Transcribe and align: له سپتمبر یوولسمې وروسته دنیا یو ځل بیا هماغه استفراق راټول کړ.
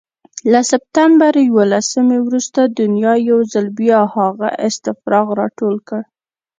له 0.51 0.59
سپتمبر 0.71 1.33
یوولسمې 1.47 2.17
وروسته 2.27 2.61
دنیا 2.79 3.13
یو 3.29 3.39
ځل 3.53 3.67
بیا 3.79 3.99
هماغه 4.13 4.49
استفراق 4.67 5.27
راټول 5.39 5.75
کړ. 5.87 6.01